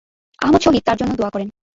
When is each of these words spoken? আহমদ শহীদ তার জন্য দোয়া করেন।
আহমদ 0.39 0.61
শহীদ 0.63 0.83
তার 0.85 0.97
জন্য 0.97 1.11
দোয়া 1.15 1.33
করেন। 1.33 1.47